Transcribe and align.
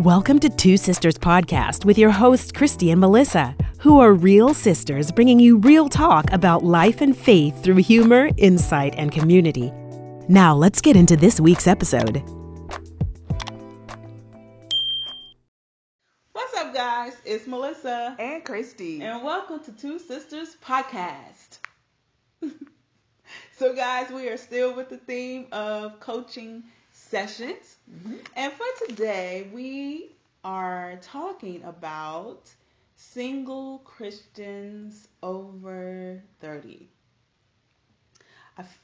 Welcome 0.00 0.40
to 0.40 0.50
Two 0.50 0.76
Sisters 0.76 1.14
Podcast 1.14 1.86
with 1.86 1.96
your 1.96 2.10
hosts, 2.10 2.52
Christy 2.52 2.90
and 2.90 3.00
Melissa, 3.00 3.56
who 3.78 3.98
are 3.98 4.12
real 4.12 4.52
sisters 4.52 5.10
bringing 5.10 5.40
you 5.40 5.56
real 5.56 5.88
talk 5.88 6.30
about 6.32 6.62
life 6.62 7.00
and 7.00 7.16
faith 7.16 7.62
through 7.62 7.76
humor, 7.76 8.28
insight, 8.36 8.94
and 8.98 9.10
community. 9.10 9.72
Now, 10.28 10.54
let's 10.54 10.82
get 10.82 10.96
into 10.96 11.16
this 11.16 11.40
week's 11.40 11.66
episode. 11.66 12.22
What's 16.32 16.54
up, 16.58 16.74
guys? 16.74 17.16
It's 17.24 17.46
Melissa, 17.46 18.14
and 18.18 18.44
Christy. 18.44 19.00
and 19.00 19.24
welcome 19.24 19.60
to 19.64 19.72
Two 19.72 19.98
Sisters 19.98 20.58
Podcast. 20.62 21.60
so, 23.56 23.74
guys, 23.74 24.10
we 24.10 24.28
are 24.28 24.36
still 24.36 24.76
with 24.76 24.90
the 24.90 24.98
theme 24.98 25.46
of 25.52 25.98
coaching 26.00 26.64
sessions. 27.10 27.76
And 28.36 28.52
for 28.52 28.66
today, 28.86 29.48
we 29.52 30.16
are 30.44 30.98
talking 31.02 31.62
about 31.64 32.50
single 32.96 33.78
Christians 33.80 35.08
over 35.22 36.22
30. 36.40 36.88
I 38.58 38.62
f- 38.62 38.80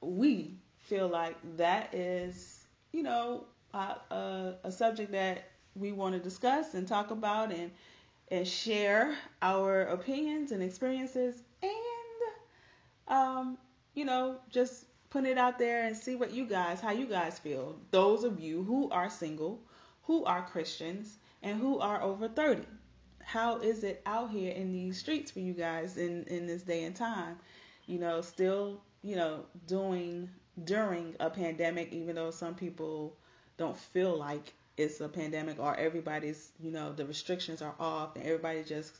we 0.00 0.58
feel 0.78 1.08
like 1.08 1.36
that 1.56 1.94
is, 1.94 2.66
you 2.92 3.02
know, 3.02 3.44
a, 3.72 3.78
a, 4.10 4.54
a 4.64 4.72
subject 4.72 5.12
that 5.12 5.50
we 5.74 5.92
want 5.92 6.14
to 6.14 6.20
discuss 6.20 6.74
and 6.74 6.86
talk 6.86 7.10
about 7.10 7.52
and 7.52 7.70
and 8.30 8.46
share 8.48 9.14
our 9.42 9.82
opinions 9.82 10.52
and 10.52 10.62
experiences 10.62 11.42
and 11.62 11.72
um, 13.08 13.58
you 13.94 14.04
know, 14.04 14.36
just 14.50 14.86
put 15.14 15.24
it 15.24 15.38
out 15.38 15.60
there 15.60 15.84
and 15.84 15.96
see 15.96 16.16
what 16.16 16.32
you 16.32 16.44
guys, 16.44 16.80
how 16.80 16.90
you 16.90 17.06
guys 17.06 17.38
feel. 17.38 17.78
Those 17.92 18.24
of 18.24 18.40
you 18.40 18.64
who 18.64 18.90
are 18.90 19.08
single, 19.08 19.62
who 20.02 20.24
are 20.24 20.44
Christians, 20.44 21.18
and 21.40 21.56
who 21.60 21.78
are 21.78 22.02
over 22.02 22.26
30. 22.26 22.64
How 23.22 23.58
is 23.58 23.84
it 23.84 24.02
out 24.06 24.32
here 24.32 24.52
in 24.52 24.72
these 24.72 24.98
streets 24.98 25.30
for 25.30 25.38
you 25.38 25.52
guys 25.52 25.98
in, 25.98 26.24
in 26.24 26.48
this 26.48 26.62
day 26.62 26.82
and 26.82 26.96
time? 26.96 27.36
You 27.86 28.00
know, 28.00 28.22
still, 28.22 28.80
you 29.02 29.14
know, 29.14 29.44
doing 29.68 30.28
during 30.64 31.14
a 31.20 31.30
pandemic, 31.30 31.92
even 31.92 32.16
though 32.16 32.32
some 32.32 32.56
people 32.56 33.16
don't 33.56 33.76
feel 33.76 34.18
like 34.18 34.52
it's 34.76 35.00
a 35.00 35.08
pandemic 35.08 35.60
or 35.60 35.76
everybody's, 35.76 36.50
you 36.58 36.72
know, 36.72 36.92
the 36.92 37.06
restrictions 37.06 37.62
are 37.62 37.76
off 37.78 38.16
and 38.16 38.24
everybody 38.24 38.64
just 38.64 38.98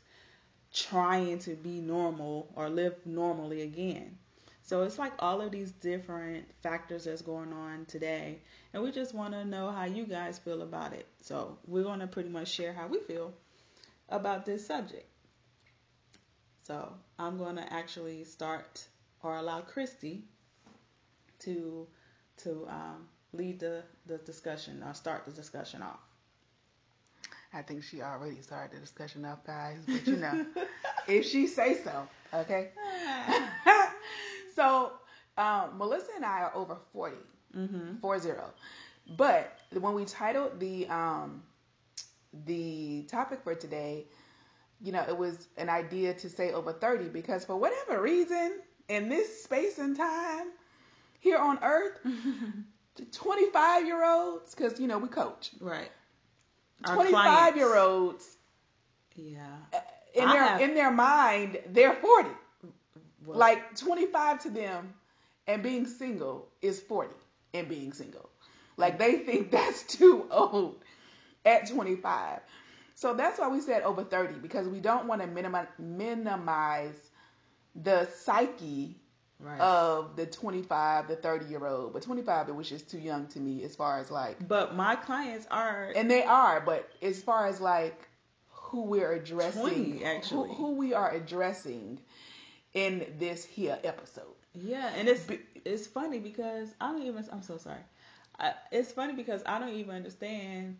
trying 0.73 1.39
to 1.39 1.55
be 1.55 1.81
normal 1.81 2.47
or 2.55 2.69
live 2.69 2.95
normally 3.05 3.63
again. 3.63 4.17
So 4.65 4.81
it's 4.81 4.97
like 4.97 5.13
all 5.19 5.41
of 5.41 5.51
these 5.51 5.71
different 5.73 6.43
factors 6.63 7.03
that's 7.03 7.21
going 7.21 7.53
on 7.53 7.85
today, 7.85 8.39
and 8.73 8.81
we 8.81 8.91
just 8.91 9.13
want 9.13 9.33
to 9.33 9.45
know 9.45 9.69
how 9.69 9.85
you 9.85 10.07
guys 10.07 10.39
feel 10.39 10.63
about 10.63 10.91
it. 10.91 11.05
So 11.21 11.59
we're 11.67 11.83
going 11.83 11.99
to 11.99 12.07
pretty 12.07 12.29
much 12.29 12.47
share 12.47 12.73
how 12.73 12.87
we 12.87 12.99
feel 13.01 13.31
about 14.09 14.43
this 14.43 14.65
subject. 14.65 15.05
So 16.63 16.91
I'm 17.19 17.37
going 17.37 17.57
to 17.57 17.73
actually 17.73 18.23
start 18.23 18.83
or 19.21 19.37
allow 19.37 19.61
Christy 19.61 20.23
to 21.41 21.85
to 22.37 22.67
um, 22.67 23.07
lead 23.33 23.59
the, 23.59 23.83
the 24.07 24.17
discussion 24.17 24.81
or 24.83 24.95
start 24.95 25.25
the 25.25 25.31
discussion 25.31 25.83
off. 25.83 25.99
I 27.53 27.61
think 27.61 27.83
she 27.83 28.01
already 28.01 28.41
started 28.41 28.75
the 28.75 28.81
discussion 28.81 29.25
off, 29.25 29.45
guys. 29.45 29.77
But 29.85 30.07
you 30.07 30.15
know, 30.15 30.43
if 31.07 31.27
she 31.27 31.45
say 31.45 31.77
so, 31.83 32.07
okay. 32.33 32.69
so 34.55 34.93
um, 35.37 35.77
Melissa 35.77 36.11
and 36.15 36.25
I 36.25 36.41
are 36.41 36.55
over 36.55 36.77
40 36.93 37.15
Mm-hmm. 37.55 37.97
four 38.01 38.19
zero. 38.19 38.53
But 39.15 39.59
when 39.79 39.93
we 39.93 40.03
titled 40.05 40.59
the 40.59 40.87
um, 40.89 41.41
the 42.45 43.03
topic 43.09 43.39
for 43.43 43.55
today, 43.55 44.05
you 44.81 44.91
know, 44.91 45.05
it 45.07 45.17
was 45.17 45.47
an 45.57 45.69
idea 45.69 46.13
to 46.15 46.29
say 46.29 46.51
over 46.51 46.73
thirty 46.73 47.07
because 47.07 47.45
for 47.45 47.55
whatever 47.55 48.01
reason, 48.01 48.59
in 48.89 49.07
this 49.07 49.43
space 49.43 49.77
and 49.77 49.95
time 49.95 50.47
here 51.19 51.37
on 51.37 51.59
Earth, 51.63 51.99
twenty 53.13 53.49
five 53.51 53.85
year 53.85 54.03
olds, 54.03 54.53
because 54.53 54.79
you 54.79 54.87
know 54.87 54.97
we 54.97 55.07
coach, 55.07 55.51
Right. 55.61 55.91
Our 56.85 56.95
twenty 56.95 57.11
five 57.13 57.53
clients. 57.53 57.57
year 57.57 57.77
olds 57.77 58.37
Yeah. 59.15 59.45
in 60.13 60.25
I 60.27 60.33
their 60.33 60.43
have- 60.43 60.61
in 60.61 60.73
their 60.75 60.91
mind 60.91 61.59
they're 61.69 61.93
40 61.93 62.29
Like 63.27 63.77
25 63.77 64.43
to 64.43 64.49
them 64.49 64.93
and 65.47 65.63
being 65.63 65.85
single 65.85 66.47
is 66.61 66.79
40 66.79 67.13
and 67.53 67.67
being 67.67 67.93
single 67.93 68.29
like 68.77 68.99
they 68.99 69.17
think 69.17 69.51
that's 69.51 69.83
too 69.83 70.25
old 70.31 70.77
at 71.45 71.69
25 71.69 72.39
so 72.95 73.13
that's 73.13 73.39
why 73.39 73.47
we 73.49 73.61
said 73.61 73.83
over 73.83 74.03
30 74.03 74.39
because 74.39 74.67
we 74.67 74.79
don't 74.79 75.07
want 75.07 75.21
to 75.21 75.27
minimi- 75.27 75.67
minimize 75.77 77.09
the 77.75 78.07
psyche 78.23 78.95
right. 79.39 79.59
of 79.59 80.15
the 80.15 80.25
25 80.25 81.07
the 81.07 81.15
30 81.15 81.45
year 81.45 81.65
old 81.65 81.93
but 81.93 82.01
25 82.01 82.49
which 82.49 82.71
is 82.71 82.81
too 82.81 82.99
young 82.99 83.27
to 83.27 83.39
me 83.39 83.63
as 83.63 83.75
far 83.75 83.99
as 83.99 84.09
like 84.09 84.47
but 84.47 84.75
my 84.75 84.95
clients 84.95 85.45
are 85.51 85.91
and 85.95 86.09
they 86.09 86.23
are 86.23 86.61
but 86.61 86.89
as 87.01 87.21
far 87.21 87.47
as 87.47 87.59
like 87.59 88.07
who 88.49 88.83
we're 88.83 89.13
addressing 89.13 89.61
20, 89.61 90.03
actually. 90.03 90.49
who, 90.49 90.55
who 90.55 90.71
we 90.71 90.93
are 90.93 91.11
addressing 91.11 91.99
in 92.75 93.05
this 93.19 93.45
here 93.45 93.79
episode 93.85 94.35
Yeah, 94.55 94.91
and 94.97 95.09
it's 95.09 95.27
it's 95.65 95.87
funny 95.87 96.19
because 96.19 96.73
I 96.81 96.91
don't 96.93 97.03
even. 97.03 97.25
I'm 97.31 97.43
so 97.43 97.57
sorry. 97.57 97.81
I, 98.39 98.53
it's 98.71 98.91
funny 98.93 99.13
because 99.13 99.43
I 99.47 99.59
don't 99.59 99.73
even 99.75 99.95
understand 99.95 100.77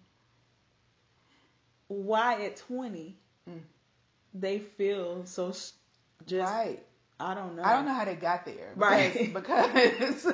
why 1.89 2.45
at 2.45 2.57
20 2.57 3.17
Mm. 3.49 3.61
they 4.33 4.59
feel 4.59 5.25
so 5.25 5.49
just. 6.25 6.41
right 6.51 6.83
I 7.19 7.33
don't 7.35 7.55
know. 7.55 7.63
i 7.63 7.73
don't 7.73 7.85
know 7.85 7.93
how 7.93 8.05
they 8.05 8.15
got 8.15 8.45
there 8.45 8.73
Right. 8.75 9.33
because, 9.33 9.73
because 9.73 10.33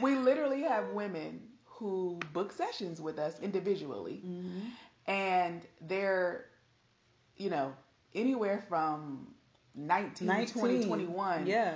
we 0.00 0.16
literally 0.16 0.62
have 0.62 0.88
women 0.90 1.40
who 1.64 2.18
book 2.32 2.52
sessions 2.52 3.00
with 3.00 3.18
us 3.18 3.38
individually 3.40 4.22
hmm 4.24 4.60
and 5.06 5.62
they're 5.82 6.46
you 7.36 7.50
know 7.50 7.72
anywhere 8.14 8.64
from 8.68 9.34
19, 9.74 10.26
19, 10.28 10.54
20 10.54 10.86
21 10.86 11.46
Yeah. 11.46 11.74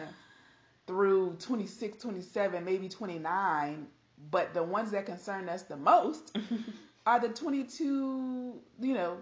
through 0.87 1.37
26, 1.41 1.99
27, 1.99 2.65
maybe 2.65 2.89
29, 2.89 3.87
but 4.31 4.55
the 4.55 4.63
ones 4.63 4.91
that 4.93 5.07
concern 5.07 5.49
us 5.49 5.63
the 5.63 5.77
most 5.77 6.37
are 7.07 7.21
the 7.21 7.29
22, 7.29 8.55
you 8.81 8.95
know, 8.95 9.19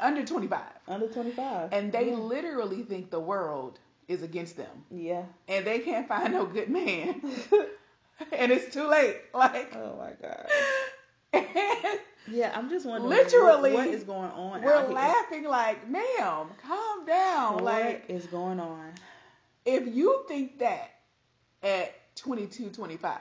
under 0.00 0.24
25. 0.24 0.60
Under 0.88 1.08
25. 1.08 1.72
And 1.72 1.92
they 1.92 2.10
yeah. 2.10 2.16
literally 2.16 2.82
think 2.82 3.10
the 3.10 3.20
world 3.20 3.78
is 4.08 4.22
against 4.22 4.56
them. 4.56 4.84
Yeah. 4.90 5.22
And 5.48 5.66
they 5.66 5.78
can't 5.80 6.06
find 6.06 6.32
no 6.32 6.46
good 6.46 6.68
man. 6.68 7.20
and 8.32 8.52
it's 8.52 8.72
too 8.74 8.86
late. 8.88 9.16
Like, 9.32 9.74
Oh 9.74 9.96
my 9.96 10.12
god. 10.20 10.48
Yeah, 12.26 12.52
I'm 12.54 12.70
just 12.70 12.86
wondering. 12.86 13.10
Literally, 13.10 13.72
what, 13.74 13.86
what 13.86 13.94
is 13.94 14.04
going 14.04 14.30
on? 14.30 14.62
we're 14.62 14.88
laughing 14.88 15.44
like, 15.44 15.88
ma'am, 15.88 16.48
calm 16.66 17.06
down. 17.06 17.54
What 17.54 17.64
Like, 17.64 18.04
is 18.08 18.26
going 18.26 18.60
on? 18.60 18.92
if 19.64 19.94
you 19.94 20.24
think 20.28 20.58
that 20.58 20.90
at 21.62 21.94
22, 22.16 22.70
25, 22.70 23.18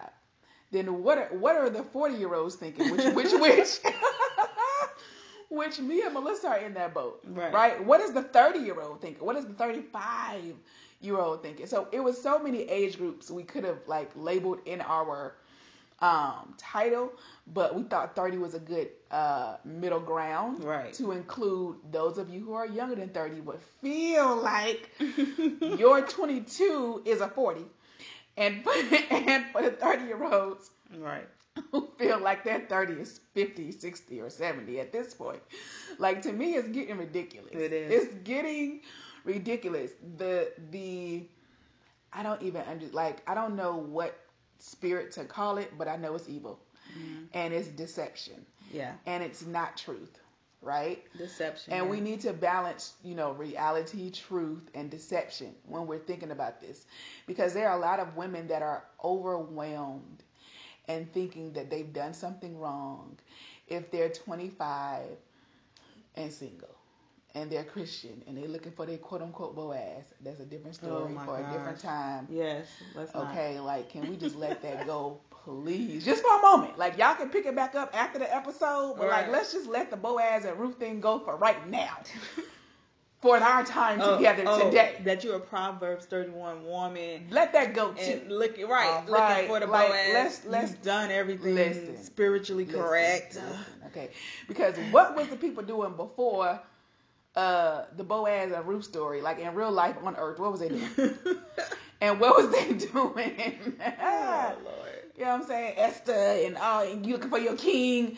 then 0.71 1.03
what 1.03 1.17
are, 1.17 1.27
what 1.37 1.55
are 1.55 1.69
the 1.69 1.83
40 1.83 2.15
year 2.15 2.33
olds 2.33 2.55
thinking? 2.55 2.91
Which, 2.91 3.05
which, 3.13 3.31
which, 3.41 3.79
which 5.49 5.79
me 5.79 6.01
and 6.01 6.13
Melissa 6.13 6.47
are 6.49 6.57
in 6.57 6.73
that 6.75 6.93
boat, 6.93 7.21
right? 7.27 7.53
Right. 7.53 7.85
What 7.85 8.01
is 8.01 8.13
the 8.13 8.23
30 8.23 8.59
year 8.59 8.79
old 8.79 9.01
thinking? 9.01 9.25
What 9.25 9.35
is 9.35 9.45
the 9.45 9.53
35 9.53 10.55
year 11.01 11.17
old 11.17 11.41
thinking? 11.43 11.67
So 11.67 11.87
it 11.91 11.99
was 11.99 12.21
so 12.21 12.39
many 12.39 12.63
age 12.63 12.97
groups 12.97 13.29
we 13.29 13.43
could 13.43 13.63
have 13.63 13.79
like 13.87 14.11
labeled 14.15 14.59
in 14.65 14.81
our 14.81 15.35
um, 16.03 16.53
title, 16.57 17.11
but 17.47 17.73
we 17.75 17.83
thought 17.83 18.13
30 18.15 18.38
was 18.38 18.53
a 18.55 18.59
good 18.59 18.89
uh, 19.09 19.55
middle 19.63 20.00
ground 20.01 20.63
Right. 20.63 20.94
to 20.95 21.11
include 21.13 21.77
those 21.91 22.17
of 22.17 22.29
you 22.29 22.41
who 22.41 22.53
are 22.53 22.67
younger 22.67 22.95
than 22.95 23.09
30 23.09 23.39
but 23.41 23.61
feel 23.81 24.35
like 24.35 24.89
your 25.79 26.01
22 26.01 27.03
is 27.05 27.21
a 27.21 27.27
40 27.29 27.61
and 28.38 28.65
and 29.11 29.45
for 29.53 29.61
the 29.61 29.71
30 29.71 30.05
year 30.05 30.23
olds 30.23 30.71
Right. 30.97 31.27
who 31.71 31.88
feel 31.97 32.19
like 32.19 32.44
their 32.44 32.59
30 32.61 32.94
is 32.94 33.19
50 33.33 33.71
60 33.71 34.19
or 34.21 34.29
70 34.29 34.79
at 34.79 34.91
this 34.91 35.13
point 35.13 35.41
like 35.99 36.21
to 36.23 36.33
me 36.33 36.56
it's 36.56 36.67
getting 36.69 36.97
ridiculous 36.97 37.53
It 37.53 37.71
is. 37.71 37.91
it's 38.06 38.13
getting 38.23 38.81
ridiculous 39.23 39.91
the 40.17 40.51
the 40.71 41.25
i 42.11 42.23
don't 42.23 42.41
even 42.41 42.61
under 42.69 42.88
like 42.88 43.21
i 43.29 43.33
don't 43.35 43.56
know 43.56 43.75
what 43.77 44.15
spirit 44.63 45.12
to 45.13 45.24
call 45.25 45.57
it 45.57 45.71
but 45.77 45.88
i 45.88 45.95
know 45.95 46.15
it's 46.15 46.30
evil 46.30 46.60
Mhm. 46.98 47.27
and 47.33 47.54
it's 47.54 47.68
deception 47.69 48.45
Yeah. 48.71 48.94
and 49.06 49.24
it's 49.24 49.45
not 49.45 49.77
truth 49.77 50.19
right 50.62 51.04
Deception. 51.18 51.74
and 51.74 51.86
yeah. 51.86 51.92
we 51.92 52.00
need 52.00 52.21
to 52.21 52.31
balance, 52.33 52.94
you 53.04 53.15
know, 53.15 53.31
reality, 53.33 54.10
truth, 54.12 54.69
and 54.74 54.89
deception 54.89 55.54
when 55.68 55.88
we're 55.88 56.00
thinking 56.00 56.31
about 56.31 56.62
this. 56.62 56.86
Because 57.27 57.54
there 57.54 57.68
are 57.69 57.75
a 57.77 57.81
lot 57.81 58.00
of 58.00 58.15
women 58.15 58.48
that 58.48 58.62
are 58.62 58.86
overwhelmed 59.04 60.24
and 60.88 61.12
thinking 61.13 61.54
that 61.54 61.69
they've 61.69 61.92
done 61.92 62.13
something 62.13 62.57
wrong 62.59 63.18
if 63.68 63.92
they're 63.92 64.09
25 64.09 65.18
and 66.16 66.31
single 66.31 66.75
and 67.35 67.51
they're 67.51 67.63
Christian 67.63 68.21
and 68.27 68.38
they're 68.38 68.47
looking 68.47 68.71
for 68.71 68.85
their 68.85 68.97
quote 68.97 69.21
unquote 69.21 69.56
Boaz. 69.56 70.03
That's 70.24 70.39
a 70.39 70.45
different 70.45 70.77
oh 70.83 70.88
story 70.88 71.15
Oh 71.19 71.25
for 71.25 71.39
a 71.39 71.51
different 71.53 71.80
time. 71.80 72.27
Yes, 72.30 72.68
let's 72.95 73.13
not. 73.13 73.31
Okay, 73.31 73.59
like 73.59 73.89
can 73.89 74.07
we 74.09 74.15
just 74.18 74.35
let 74.35 74.62
that 74.62 74.85
go, 74.85 75.19
please? 75.31 76.06
Just 76.06 76.21
for 76.24 76.38
a 76.38 76.41
moment. 76.41 76.77
Like 76.77 76.97
y'all 76.97 77.15
can 77.15 77.30
pick 77.30 77.45
it 77.45 77.56
back 77.56 77.75
up 77.75 77.91
after 77.94 78.19
the 78.19 78.33
episode, 78.33 78.95
but 78.97 79.07
like 79.09 79.30
let's 79.31 79.51
just 79.51 79.68
let 79.68 79.89
the 79.89 79.97
Boaz 79.97 80.45
and 80.45 80.57
Ruth 80.59 80.77
thing 80.77 81.00
go 81.01 81.19
for 81.19 81.35
right 81.38 81.68
now. 81.69 81.97
for 83.21 83.38
our 83.38 83.63
time 83.63 84.00
Oh, 84.03 84.18
together 84.18 84.44
oh, 84.45 84.65
today. 84.65 84.95
That 85.03 85.24
you're 85.24 85.38
a 85.38 85.39
Proverbs 85.39 86.06
31 86.06 86.65
woman. 86.65 87.27
Let 87.31 87.53
that 87.53 87.74
go 87.74 87.94
too. 87.94 88.01
And 88.01 88.30
looking 88.31 88.68
right, 88.68 88.85
All 88.88 89.00
looking 89.07 89.13
right, 89.13 89.47
for 89.47 89.59
the 89.59 89.65
like, 89.68 89.88
Boaz. 89.88 90.13
let's- 90.13 90.45
let's- 90.45 90.71
You've 90.71 90.81
done 90.83 91.09
everything 91.09 91.56
listen, 91.56 91.97
spiritually 92.03 92.65
Listen, 92.65 92.81
correct. 92.81 93.35
listen, 93.35 93.57
okay, 93.88 94.09
because 94.47 94.75
what 94.91 95.15
was 95.15 95.27
the 95.30 95.38
people 95.38 95.63
doing 95.63 95.94
before 95.95 96.59
uh 97.35 97.85
the 97.95 98.03
Boaz 98.03 98.51
and 98.51 98.68
Ruth 98.68 98.85
story? 98.85 99.21
Like 99.21 99.39
in 99.39 99.53
real 99.56 99.71
life 99.71 99.95
on 100.03 100.15
Earth, 100.15 100.39
what 100.39 100.51
was 100.51 100.62
they 100.62 100.69
doing? 100.69 100.89
and 102.01 102.19
what 102.19 102.35
was 102.35 102.51
they 102.51 102.74
doing? 102.88 103.80
oh 104.01 104.56
Lord. 104.65 104.89
You 105.18 105.25
know 105.25 105.31
what 105.31 105.41
I'm 105.41 105.47
saying? 105.47 105.74
Esther 105.77 106.12
and 106.13 106.57
all, 106.57 106.83
and 106.83 107.06
you 107.06 107.13
looking 107.13 107.30
for 107.30 107.39
your 107.39 107.56
king. 107.56 108.18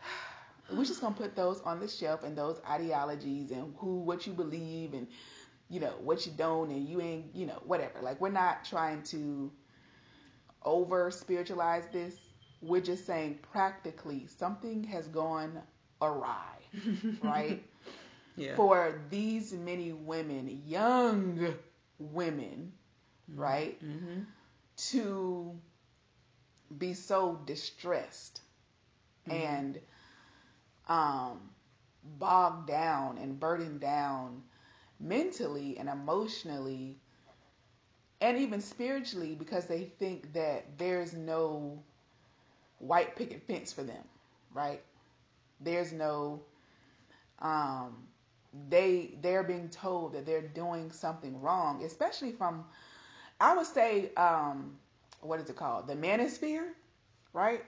We're 0.72 0.84
just 0.84 1.00
gonna 1.00 1.14
put 1.14 1.34
those 1.36 1.60
on 1.62 1.80
the 1.80 1.88
shelf 1.88 2.22
and 2.24 2.36
those 2.36 2.60
ideologies 2.68 3.50
and 3.50 3.74
who, 3.78 4.00
what 4.00 4.26
you 4.26 4.32
believe 4.32 4.94
and 4.94 5.08
you 5.68 5.80
know 5.80 5.94
what 6.02 6.26
you 6.26 6.32
don't 6.36 6.70
and 6.70 6.88
you 6.88 7.00
ain't, 7.00 7.34
you 7.34 7.46
know, 7.46 7.60
whatever. 7.64 8.00
Like 8.02 8.20
we're 8.20 8.30
not 8.30 8.64
trying 8.64 9.02
to 9.04 9.50
over 10.64 11.10
spiritualize 11.10 11.86
this. 11.92 12.14
We're 12.60 12.80
just 12.82 13.06
saying 13.06 13.38
practically 13.52 14.26
something 14.26 14.84
has 14.84 15.08
gone 15.08 15.60
awry, 16.02 16.56
right? 17.22 17.62
Yeah. 18.40 18.56
For 18.56 19.00
these 19.10 19.52
many 19.52 19.92
women, 19.92 20.62
young 20.66 21.54
women, 21.98 22.72
right? 23.34 23.80
hmm 23.80 24.26
to 24.76 25.58
be 26.78 26.94
so 26.94 27.36
distressed 27.46 28.40
Mm-hmm. 29.28 29.60
and 29.60 29.80
um, 30.88 31.50
bogged 32.18 32.66
down 32.68 33.18
and 33.18 33.38
burdened 33.40 33.80
down 33.80 34.42
mentally 35.00 35.78
and 35.78 35.88
emotionally 35.88 36.98
and 38.20 38.38
even 38.38 38.60
spiritually 38.60 39.34
because 39.36 39.66
they 39.66 39.84
think 39.84 40.32
that 40.34 40.78
there's 40.78 41.14
no 41.14 41.82
white 42.78 43.16
picket 43.16 43.42
fence 43.46 43.72
for 43.72 43.82
them, 43.84 44.02
right? 44.52 44.82
There's 45.60 45.92
no 45.92 46.42
um 47.40 48.06
they 48.68 49.14
they're 49.22 49.42
being 49.44 49.68
told 49.68 50.14
that 50.14 50.26
they're 50.26 50.42
doing 50.48 50.92
something 50.92 51.40
wrong, 51.40 51.84
especially 51.84 52.32
from 52.32 52.64
I 53.40 53.56
would 53.56 53.66
say 53.66 54.12
um 54.16 54.78
what 55.20 55.40
is 55.40 55.50
it 55.50 55.56
called? 55.56 55.86
The 55.86 55.94
manosphere, 55.94 56.68
right? 57.32 57.64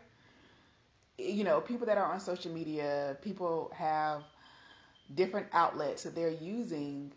You 1.19 1.45
know, 1.45 1.61
people 1.61 1.87
that 1.87 1.99
are 1.99 2.13
on 2.13 2.21
social 2.21 2.53
media, 2.53 3.17
people 3.23 3.71
have 3.77 4.23
different 5.15 5.49
outlets 5.53 6.05
that 6.05 6.15
they're 6.15 6.31
using 6.31 7.13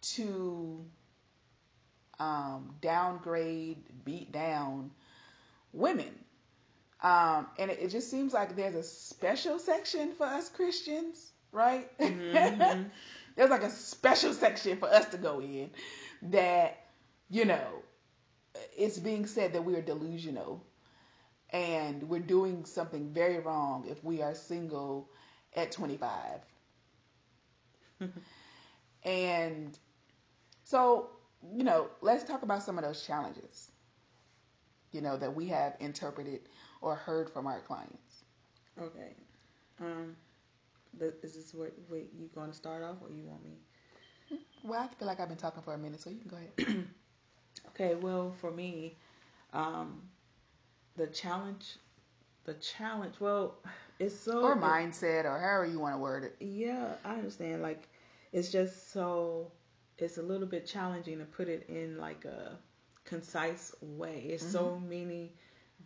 to 0.00 0.84
um, 2.18 2.74
downgrade, 2.80 3.78
beat 4.04 4.32
down 4.32 4.90
women. 5.72 6.12
Um, 7.02 7.46
and 7.58 7.70
it, 7.70 7.78
it 7.80 7.88
just 7.90 8.10
seems 8.10 8.32
like 8.32 8.56
there's 8.56 8.74
a 8.74 8.82
special 8.82 9.58
section 9.58 10.14
for 10.14 10.24
us 10.26 10.48
Christians, 10.48 11.32
right? 11.52 11.90
Mhm. 12.00 12.90
there's 13.36 13.50
like 13.50 13.62
a 13.62 13.70
special 13.70 14.32
section 14.32 14.78
for 14.78 14.88
us 14.88 15.06
to 15.10 15.18
go 15.18 15.40
in 15.40 15.70
that, 16.22 16.78
you 17.30 17.44
know, 17.44 17.82
it's 18.76 18.98
being 18.98 19.26
said 19.26 19.52
that 19.52 19.64
we 19.64 19.74
are 19.76 19.82
delusional 19.82 20.64
and 21.50 22.02
we're 22.08 22.20
doing 22.20 22.64
something 22.64 23.12
very 23.12 23.38
wrong 23.38 23.86
if 23.88 24.02
we 24.04 24.22
are 24.22 24.34
single 24.34 25.08
at 25.54 25.72
25. 25.72 26.40
and 29.04 29.78
so, 30.64 31.10
you 31.54 31.64
know, 31.64 31.88
let's 32.00 32.24
talk 32.24 32.42
about 32.42 32.62
some 32.62 32.78
of 32.78 32.84
those 32.84 33.04
challenges, 33.06 33.70
you 34.92 35.00
know, 35.00 35.16
that 35.16 35.34
we 35.34 35.46
have 35.48 35.76
interpreted 35.80 36.48
or 36.80 36.94
heard 36.96 37.30
from 37.30 37.46
our 37.46 37.60
clients. 37.60 38.24
Okay. 38.78 39.14
Um, 39.80 40.16
is 41.00 41.34
this 41.34 41.54
what, 41.54 41.72
what 41.88 42.00
you 42.18 42.28
going 42.34 42.50
to 42.50 42.56
start 42.56 42.82
off, 42.82 42.96
or 43.02 43.10
you 43.10 43.24
want 43.24 43.44
me? 43.44 43.58
Well, 44.62 44.80
I 44.80 44.88
feel 44.94 45.06
like 45.06 45.20
I've 45.20 45.28
been 45.28 45.36
talking 45.36 45.62
for 45.62 45.74
a 45.74 45.78
minute, 45.78 46.00
so 46.00 46.10
you 46.10 46.18
can 46.18 46.28
go 46.28 46.36
ahead. 46.36 46.84
Okay. 47.70 47.94
Well, 47.94 48.32
for 48.40 48.50
me, 48.50 48.96
um, 49.52 50.00
the 50.96 51.06
challenge, 51.08 51.76
the 52.44 52.54
challenge. 52.54 53.16
Well, 53.20 53.56
it's 53.98 54.18
so 54.18 54.42
or 54.42 54.56
mindset, 54.56 55.24
or 55.24 55.38
however 55.38 55.66
you 55.66 55.78
want 55.80 55.94
to 55.94 55.98
word 55.98 56.24
it. 56.24 56.36
Yeah, 56.40 56.86
I 57.04 57.14
understand. 57.14 57.62
Like, 57.62 57.88
it's 58.32 58.50
just 58.50 58.92
so. 58.92 59.50
It's 59.98 60.18
a 60.18 60.22
little 60.22 60.46
bit 60.46 60.66
challenging 60.66 61.18
to 61.18 61.24
put 61.24 61.48
it 61.48 61.66
in 61.68 61.98
like 61.98 62.24
a 62.24 62.58
concise 63.04 63.74
way. 63.80 64.26
It's 64.28 64.46
so 64.46 64.80
many 64.88 65.32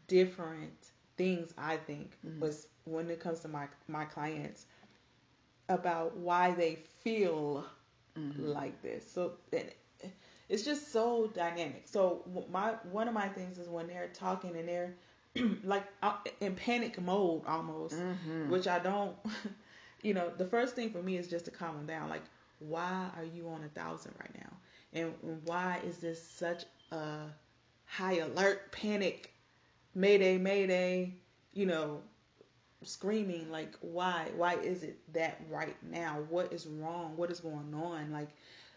different 0.09 0.91
things. 1.17 1.55
I 1.57 1.77
think 1.77 2.17
was 2.41 2.67
when 2.85 3.11
it 3.11 3.21
comes 3.21 3.41
to 3.41 3.49
my 3.49 3.67
my 3.89 4.05
clients 4.05 4.67
about 5.71 6.17
why 6.17 6.53
they 6.53 6.79
feel 7.03 7.65
mm-hmm. 8.19 8.49
like 8.49 8.83
this. 8.83 9.11
So 9.11 9.33
it's 10.49 10.65
just 10.65 10.93
so 10.93 11.31
dynamic. 11.35 11.85
So 11.87 12.23
my 12.51 12.75
one 12.91 13.09
of 13.09 13.15
my 13.15 13.29
things 13.29 13.57
is 13.59 13.69
when 13.69 13.87
they're 13.87 14.11
talking 14.13 14.57
and 14.57 14.69
they're 14.69 14.95
like 15.65 15.85
uh, 16.03 16.17
in 16.41 16.55
panic 16.57 17.01
mode 17.01 17.43
almost, 17.47 17.95
mm-hmm. 17.95 18.51
which 18.51 18.69
I 18.69 18.79
don't. 18.79 19.17
You 20.03 20.15
know, 20.15 20.33
the 20.35 20.47
first 20.47 20.75
thing 20.75 20.89
for 20.93 21.03
me 21.03 21.19
is 21.19 21.29
just 21.29 21.45
to 21.45 21.51
calm 21.51 21.77
them 21.77 21.85
down. 21.85 22.09
Like, 22.09 22.23
why 22.59 23.11
are 23.19 23.23
you 23.23 23.51
on 23.51 23.63
a 23.65 23.69
thousand 23.69 24.15
right 24.19 24.35
now? 24.35 24.51
And 24.95 25.13
why 25.45 25.81
is 25.85 25.99
this 25.99 26.27
such 26.27 26.65
a 26.91 27.27
high 27.85 28.21
alert, 28.21 28.73
panic, 28.73 29.35
mayday, 29.95 30.39
mayday? 30.39 31.17
You 31.53 31.67
know, 31.67 32.01
screaming 32.83 33.51
like 33.51 33.75
why 33.81 34.29
why 34.37 34.55
is 34.55 34.83
it 34.83 34.99
that 35.13 35.41
right 35.51 35.77
now? 35.83 36.19
What 36.29 36.53
is 36.53 36.67
wrong? 36.67 37.17
What 37.17 37.31
is 37.31 37.41
going 37.41 37.75
on? 37.75 38.11
Like 38.13 38.31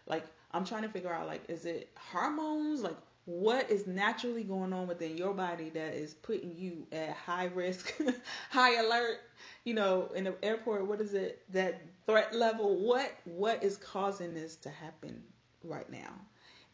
like 0.06 0.24
i'm 0.52 0.64
trying 0.64 0.82
to 0.82 0.88
figure 0.88 1.12
out 1.12 1.26
like 1.26 1.42
is 1.48 1.64
it 1.64 1.90
hormones? 1.96 2.82
Like 2.82 2.96
what 3.26 3.70
is 3.70 3.86
naturally 3.86 4.44
going 4.44 4.72
on 4.74 4.86
within 4.86 5.16
your 5.16 5.32
body 5.32 5.70
that 5.70 5.94
is 5.94 6.12
putting 6.14 6.54
you 6.56 6.86
at 6.92 7.10
high 7.16 7.46
risk 7.46 7.94
high 8.50 8.76
alert? 8.80 9.20
You 9.64 9.74
know 9.74 10.10
in 10.14 10.24
the 10.24 10.34
airport 10.42 10.86
what 10.86 11.00
is 11.00 11.14
it 11.14 11.42
that 11.52 11.80
threat 12.06 12.34
level? 12.34 12.76
What 12.76 13.10
what 13.24 13.62
is 13.62 13.76
causing 13.76 14.34
this 14.34 14.56
to 14.56 14.68
happen 14.70 15.22
right 15.62 15.88
now? 15.90 16.12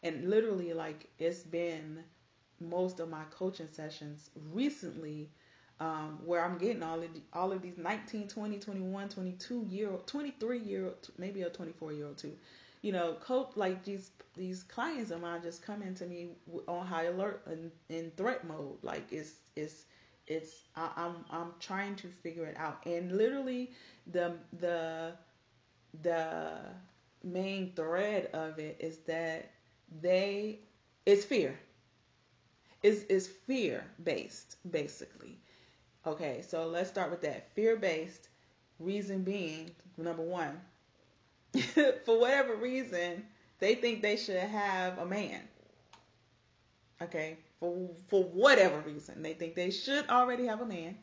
And 0.03 0.29
literally 0.29 0.73
like 0.73 1.07
it's 1.19 1.43
been 1.43 2.03
most 2.59 2.99
of 2.99 3.09
my 3.09 3.23
coaching 3.31 3.67
sessions 3.71 4.29
recently 4.51 5.29
um, 5.81 6.19
where 6.23 6.45
I'm 6.45 6.59
getting 6.59 6.83
all 6.83 7.01
of 7.01 7.11
the, 7.11 7.21
all 7.33 7.51
of 7.51 7.63
these 7.63 7.77
19, 7.77 8.27
20, 8.27 8.59
21, 8.59 9.09
22 9.09 9.65
year 9.67 9.89
23 10.05 10.59
year 10.59 10.93
maybe 11.17 11.41
a 11.41 11.49
24 11.49 11.93
year 11.93 12.05
old 12.05 12.17
too. 12.19 12.33
You 12.83 12.91
know, 12.91 13.13
coach 13.15 13.49
like 13.55 13.83
these 13.83 14.11
these 14.35 14.61
clients 14.63 15.09
of 15.09 15.21
mine 15.21 15.41
just 15.41 15.63
come 15.63 15.81
into 15.81 16.05
me 16.05 16.29
on 16.67 16.85
high 16.85 17.05
alert 17.05 17.41
and 17.47 17.71
in 17.89 18.11
threat 18.15 18.47
mode. 18.47 18.77
Like 18.83 19.11
it's 19.11 19.33
it's 19.55 19.85
it's 20.27 20.53
I, 20.75 20.91
I'm 20.95 21.15
I'm 21.31 21.53
trying 21.59 21.95
to 21.97 22.07
figure 22.07 22.45
it 22.45 22.57
out. 22.57 22.85
And 22.85 23.17
literally 23.17 23.71
the 24.11 24.35
the 24.59 25.13
the 26.03 26.51
main 27.23 27.73
thread 27.75 28.29
of 28.33 28.59
it 28.59 28.77
is 28.79 28.99
that 29.07 29.49
they 29.99 30.59
it's 31.07 31.25
fear. 31.25 31.57
Is 32.83 33.03
is 33.05 33.27
fear 33.27 33.83
based 34.03 34.57
basically. 34.69 35.39
Okay, 36.05 36.43
so 36.47 36.65
let's 36.67 36.89
start 36.89 37.11
with 37.11 37.21
that. 37.21 37.51
Fear 37.53 37.77
based, 37.77 38.29
reason 38.79 39.23
being, 39.23 39.71
number 39.97 40.23
one, 40.23 40.59
for 42.05 42.19
whatever 42.19 42.55
reason, 42.55 43.23
they 43.59 43.75
think 43.75 44.01
they 44.01 44.15
should 44.15 44.37
have 44.37 44.97
a 44.97 45.05
man. 45.05 45.41
Okay, 47.01 47.37
for 47.59 47.89
for 48.07 48.23
whatever 48.23 48.79
reason, 48.79 49.21
they 49.21 49.33
think 49.33 49.53
they 49.55 49.69
should 49.69 50.07
already 50.09 50.45
have 50.47 50.61
a 50.61 50.65
man. 50.65 50.97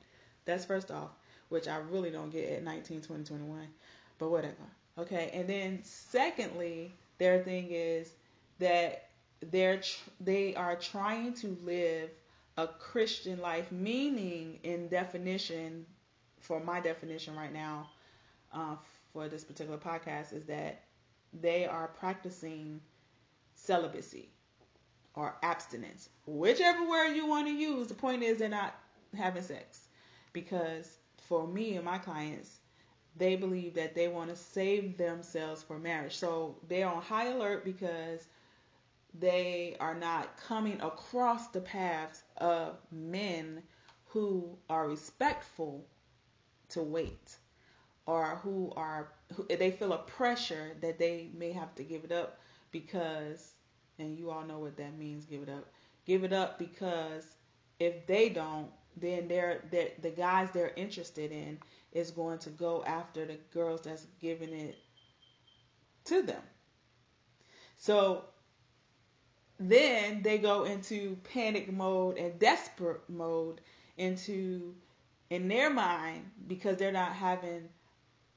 That's 0.45 0.65
first 0.65 0.91
off, 0.91 1.11
which 1.49 1.69
I 1.69 1.77
really 1.77 2.11
don't 2.11 2.31
get 2.31 2.49
at 2.51 2.65
19, 2.65 3.03
20, 3.03 3.25
21, 3.25 3.69
but 4.19 4.31
whatever. 4.31 4.55
Okay, 4.99 5.31
and 5.33 5.49
then 5.49 5.81
secondly, 5.85 6.93
their 7.19 7.43
thing 7.43 7.69
is 7.71 8.13
that 8.59 9.09
they're 9.41 9.81
tr- 9.81 10.11
they 10.21 10.55
are 10.57 10.75
trying 10.75 11.35
to 11.35 11.57
live 11.63 12.11
a 12.59 12.67
Christian 12.67 13.41
life, 13.41 13.71
meaning 13.71 14.59
in 14.65 14.89
definition, 14.89 15.87
for 16.41 16.59
my 16.61 16.81
definition 16.81 17.37
right 17.37 17.53
now, 17.53 17.89
uh, 18.53 18.75
for 19.13 19.29
this 19.29 19.45
particular 19.45 19.79
podcast, 19.79 20.33
is 20.33 20.45
that 20.47 20.83
they 21.41 21.67
are 21.67 21.89
practicing 21.89 22.81
celibacy 23.55 24.29
or 25.15 25.37
abstinence, 25.45 26.09
whichever 26.27 26.89
word 26.89 27.15
you 27.15 27.27
want 27.27 27.47
to 27.47 27.55
use. 27.55 27.87
The 27.87 27.95
point 27.95 28.25
is 28.25 28.39
they're 28.39 28.49
not 28.49 28.75
having 29.17 29.43
sex 29.43 29.89
because 30.33 30.99
for 31.29 31.47
me 31.47 31.77
and 31.77 31.85
my 31.85 31.99
clients, 31.99 32.59
they 33.17 33.37
believe 33.37 33.75
that 33.75 33.95
they 33.95 34.09
want 34.09 34.31
to 34.31 34.37
save 34.37 34.97
themselves 34.99 35.63
for 35.63 35.79
marriage. 35.79 36.17
So 36.17 36.57
they're 36.69 36.89
on 36.89 37.03
high 37.03 37.29
alert 37.29 37.65
because 37.65 38.27
they 39.15 39.77
are 39.81 39.95
not 39.95 40.37
coming 40.37 40.81
across 40.81 41.49
the 41.49 41.61
paths 41.61 42.23
of 42.37 42.77
men 42.91 43.63
who 44.07 44.57
are 44.69 44.89
respectful 44.89 45.87
to 46.71 46.83
wait 46.83 47.37
or 48.07 48.37
who 48.43 48.73
are 48.77 49.13
who, 49.35 49.47
they 49.49 49.71
feel 49.71 49.93
a 49.93 49.99
pressure 49.99 50.73
that 50.81 50.99
they 50.99 51.31
may 51.35 51.53
have 51.53 51.75
to 51.75 51.83
give 51.83 52.05
it 52.05 52.13
up 52.13 52.39
because 52.71 53.53
and 53.99 54.19
you 54.19 54.31
all 54.31 54.45
know 54.45 54.59
what 54.59 54.77
that 54.77 54.97
means 54.97 55.25
give 55.25 55.43
it 55.43 55.49
up. 55.49 55.67
Give 56.07 56.25
it 56.25 56.33
up 56.33 56.59
because 56.59 57.37
if 57.79 58.07
they 58.07 58.29
don't 58.29 58.71
then 58.97 59.29
they're, 59.29 59.63
they're 59.71 59.91
the 60.03 60.11
guys 60.11 60.51
they're 60.53 60.73
interested 60.77 61.31
in 61.31 61.59
is 61.93 62.11
going 62.11 62.39
to 62.39 62.51
go 62.51 62.83
after 62.85 63.25
the 63.25 63.39
girls 63.53 63.83
that's 63.83 64.07
giving 64.21 64.53
it 64.53 64.77
to 66.07 66.23
them. 66.23 66.43
So 67.77 68.25
then 69.61 70.23
they 70.23 70.39
go 70.39 70.65
into 70.65 71.17
panic 71.33 71.73
mode 71.73 72.17
and 72.19 72.39
desperate 72.39 73.03
mode 73.09 73.61
into 73.97 74.75
in 75.31 75.49
their 75.49 75.71
mind 75.71 76.31
because 76.47 76.77
they're 76.77 76.93
not 76.93 77.13
having 77.13 77.69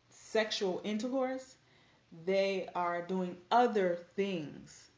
sexual 0.09 0.81
intercourse 0.83 1.55
they 2.25 2.67
are 2.75 3.01
doing 3.01 3.37
other 3.51 3.97
things 4.15 4.91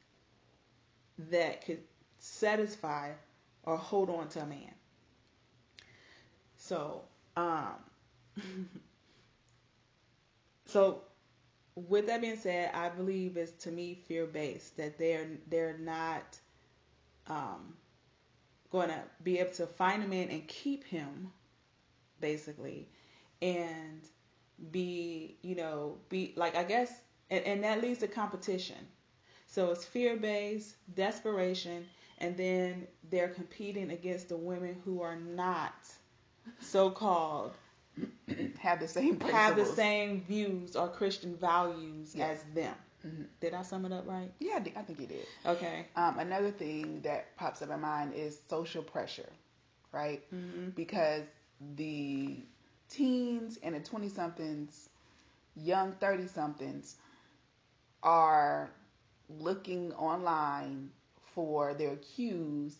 that 1.17 1.63
could 1.65 1.81
satisfy 2.19 3.11
or 3.63 3.77
hold 3.77 4.09
on 4.09 4.27
to 4.29 4.41
a 4.41 4.45
man. 4.45 4.73
So 6.57 7.03
um 7.35 7.75
so 10.65 11.01
with 11.75 12.07
that 12.07 12.21
being 12.21 12.37
said, 12.37 12.71
I 12.73 12.89
believe 12.89 13.37
it's 13.37 13.51
to 13.63 13.71
me 13.71 13.95
fear 14.07 14.25
based 14.25 14.77
that 14.77 14.97
they're 14.97 15.27
they're 15.49 15.77
not 15.77 16.39
um, 17.27 17.73
going 18.71 18.89
to 18.89 19.03
be 19.23 19.39
able 19.39 19.51
to 19.53 19.67
find 19.67 20.03
a 20.03 20.07
man 20.07 20.29
and 20.29 20.47
keep 20.47 20.83
him, 20.83 21.31
basically, 22.19 22.89
and 23.41 24.01
be 24.71 25.37
you 25.41 25.55
know 25.55 25.97
be 26.09 26.33
like 26.35 26.55
I 26.55 26.63
guess 26.63 27.01
and, 27.29 27.43
and 27.45 27.63
that 27.63 27.81
leads 27.81 27.99
to 27.99 28.07
competition. 28.07 28.77
So 29.47 29.71
it's 29.71 29.85
fear 29.85 30.15
based, 30.15 30.75
desperation, 30.95 31.85
and 32.19 32.35
then 32.37 32.87
they're 33.09 33.29
competing 33.29 33.91
against 33.91 34.29
the 34.29 34.37
women 34.37 34.75
who 34.85 35.01
are 35.01 35.15
not 35.15 35.73
so 36.59 36.89
called 36.89 37.55
have 38.59 38.79
the 38.79 38.87
same 38.87 39.19
have 39.21 39.55
the 39.55 39.65
same 39.65 40.21
views 40.21 40.75
or 40.75 40.87
Christian 40.87 41.35
values 41.35 42.13
yes. 42.15 42.39
as 42.39 42.55
them. 42.55 42.75
Mm-hmm. 43.05 43.23
Did 43.41 43.53
I 43.53 43.63
sum 43.63 43.85
it 43.85 43.91
up 43.91 44.07
right? 44.07 44.31
Yeah, 44.39 44.59
I 44.75 44.81
think 44.81 44.99
you 44.99 45.07
did. 45.07 45.25
Okay. 45.45 45.87
Um, 45.95 46.19
another 46.19 46.51
thing 46.51 47.01
that 47.01 47.35
pops 47.35 47.61
up 47.61 47.69
in 47.69 47.81
mind 47.81 48.13
is 48.13 48.39
social 48.49 48.81
pressure, 48.81 49.29
right? 49.91 50.23
Mm-hmm. 50.33 50.69
Because 50.69 51.23
the 51.75 52.37
teens 52.89 53.59
and 53.61 53.75
the 53.75 53.79
20 53.81 54.07
somethings, 54.07 54.89
young 55.55 55.91
30 55.93 56.27
somethings, 56.27 56.95
are 58.03 58.71
looking 59.29 59.91
online 59.93 60.89
for 61.33 61.73
their 61.73 61.95
cues 61.97 62.77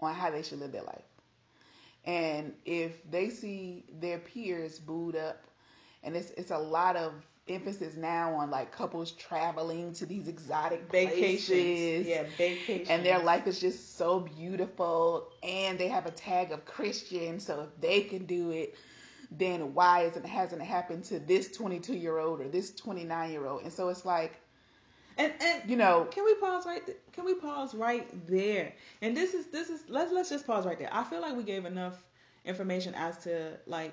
on 0.00 0.14
how 0.14 0.30
they 0.30 0.42
should 0.42 0.60
live 0.60 0.72
their 0.72 0.82
life. 0.82 1.05
And 2.06 2.52
if 2.64 3.08
they 3.10 3.30
see 3.30 3.84
their 4.00 4.18
peers 4.18 4.78
booed 4.78 5.16
up, 5.16 5.44
and 6.02 6.14
it's 6.16 6.30
it's 6.30 6.52
a 6.52 6.58
lot 6.58 6.96
of 6.96 7.12
emphasis 7.48 7.96
now 7.96 8.34
on 8.34 8.50
like 8.50 8.72
couples 8.72 9.12
traveling 9.12 9.92
to 9.94 10.06
these 10.06 10.28
exotic 10.28 10.90
vacations. 10.90 11.48
Places, 11.48 12.06
yeah, 12.06 12.24
vacations. 12.36 12.88
And 12.88 13.04
their 13.04 13.18
life 13.18 13.46
is 13.46 13.60
just 13.60 13.96
so 13.96 14.20
beautiful 14.20 15.28
and 15.42 15.78
they 15.78 15.88
have 15.88 16.06
a 16.06 16.10
tag 16.10 16.52
of 16.52 16.64
Christian, 16.64 17.40
so 17.40 17.62
if 17.62 17.80
they 17.80 18.02
can 18.02 18.26
do 18.26 18.50
it, 18.50 18.74
then 19.30 19.74
why 19.74 20.02
isn't 20.02 20.26
hasn't 20.26 20.62
it 20.62 20.64
happened 20.64 21.04
to 21.04 21.18
this 21.18 21.52
22 21.52 21.94
year 21.94 22.18
old 22.18 22.40
or 22.40 22.48
this 22.48 22.74
29 22.74 23.30
year 23.30 23.46
old? 23.46 23.62
And 23.62 23.72
so 23.72 23.88
it's 23.88 24.04
like 24.04 24.40
and 25.16 25.32
and 25.40 25.70
you 25.70 25.76
know, 25.76 26.06
can 26.10 26.24
we 26.24 26.34
pause 26.34 26.66
right? 26.66 26.84
Th- 26.84 26.98
can 27.12 27.24
we 27.24 27.34
pause 27.34 27.74
right 27.74 28.06
there? 28.26 28.72
And 29.02 29.16
this 29.16 29.34
is 29.34 29.46
this 29.46 29.70
is 29.70 29.82
let's 29.88 30.12
let's 30.12 30.30
just 30.30 30.46
pause 30.46 30.66
right 30.66 30.78
there. 30.78 30.90
I 30.92 31.04
feel 31.04 31.20
like 31.20 31.36
we 31.36 31.42
gave 31.44 31.64
enough 31.64 32.02
information 32.44 32.94
as 32.94 33.18
to 33.24 33.58
like 33.66 33.92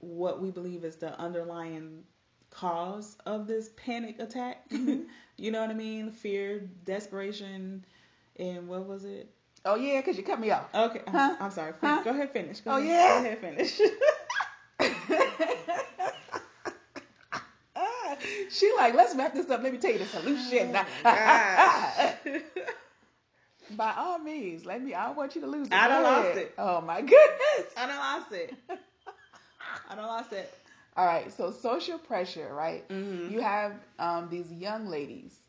what 0.00 0.40
we 0.42 0.50
believe 0.50 0.84
is 0.84 0.96
the 0.96 1.18
underlying 1.18 2.04
cause 2.50 3.16
of 3.26 3.46
this 3.46 3.70
panic 3.76 4.18
attack. 4.20 4.64
Mm-hmm. 4.70 5.02
you 5.36 5.50
know 5.50 5.60
what 5.60 5.70
I 5.70 5.74
mean? 5.74 6.10
Fear, 6.10 6.60
desperation, 6.84 7.84
and 8.38 8.68
what 8.68 8.86
was 8.86 9.04
it? 9.04 9.30
Oh 9.64 9.76
yeah, 9.76 10.00
because 10.00 10.16
you 10.16 10.22
cut 10.24 10.40
me 10.40 10.50
off. 10.50 10.72
Okay, 10.74 11.02
huh? 11.08 11.36
I'm, 11.38 11.46
I'm 11.46 11.50
sorry. 11.50 11.72
Huh? 11.80 12.02
Go 12.04 12.10
ahead, 12.10 12.30
finish. 12.32 12.60
Go 12.60 12.72
oh 12.72 12.78
ahead. 12.78 12.88
yeah. 12.88 13.18
Go 13.20 13.24
ahead, 13.26 13.38
finish. 13.40 13.80
She 18.54 18.72
like, 18.76 18.94
let's 18.94 19.16
wrap 19.16 19.34
this 19.34 19.50
up. 19.50 19.62
Let 19.62 19.72
me 19.72 19.78
tell 19.78 19.90
you 19.90 19.98
the 19.98 20.06
solution. 20.06 20.76
Oh, 21.04 22.14
By 23.76 23.94
all 23.96 24.18
means, 24.18 24.64
let 24.64 24.82
me. 24.82 24.94
I 24.94 25.06
don't 25.06 25.16
want 25.16 25.34
you 25.34 25.40
to 25.40 25.46
lose 25.46 25.66
it. 25.66 25.72
I 25.72 25.88
don't 25.88 26.02
lost 26.02 26.38
it. 26.38 26.54
Oh 26.58 26.80
my 26.82 27.00
goodness. 27.00 27.72
I 27.76 27.86
don't 27.86 27.96
lost 27.96 28.32
it. 28.32 28.54
I 29.90 29.94
don't 29.96 30.06
lost 30.06 30.32
it. 30.32 30.52
All 30.96 31.06
right. 31.06 31.32
So 31.32 31.50
social 31.50 31.98
pressure, 31.98 32.52
right? 32.52 32.88
Mm-hmm. 32.88 33.32
You 33.32 33.40
have 33.40 33.72
um, 33.98 34.28
these 34.30 34.52
young 34.52 34.86
ladies 34.86 35.40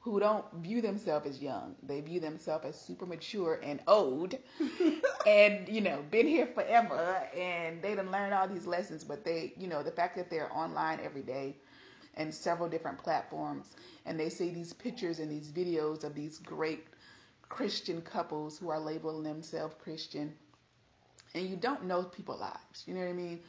who 0.00 0.20
don't 0.20 0.44
view 0.56 0.80
themselves 0.80 1.26
as 1.26 1.42
young. 1.42 1.74
They 1.82 2.00
view 2.00 2.20
themselves 2.20 2.64
as 2.66 2.80
super 2.80 3.06
mature 3.06 3.58
and 3.62 3.80
old, 3.88 4.36
and 5.26 5.68
you 5.68 5.80
know, 5.80 6.04
been 6.10 6.28
here 6.28 6.46
forever, 6.46 7.22
and 7.36 7.82
they 7.82 7.96
done 7.96 8.12
learned 8.12 8.34
all 8.34 8.46
these 8.46 8.66
lessons. 8.66 9.02
But 9.02 9.24
they, 9.24 9.54
you 9.56 9.66
know, 9.66 9.82
the 9.82 9.90
fact 9.90 10.14
that 10.16 10.30
they're 10.30 10.54
online 10.56 11.00
every 11.02 11.22
day 11.22 11.56
and 12.16 12.32
several 12.32 12.68
different 12.68 12.98
platforms, 12.98 13.74
and 14.04 14.18
they 14.18 14.28
see 14.28 14.50
these 14.50 14.72
pictures 14.72 15.18
and 15.18 15.30
these 15.30 15.50
videos 15.50 16.04
of 16.04 16.14
these 16.14 16.38
great 16.38 16.86
Christian 17.48 18.00
couples 18.00 18.58
who 18.58 18.70
are 18.70 18.80
labeling 18.80 19.22
themselves 19.22 19.74
Christian, 19.82 20.34
and 21.34 21.48
you 21.48 21.56
don't 21.56 21.84
know 21.84 22.02
people's 22.02 22.40
lives. 22.40 22.84
You 22.86 22.94
know 22.94 23.00
what 23.00 23.10
I 23.10 23.12
mean? 23.12 23.40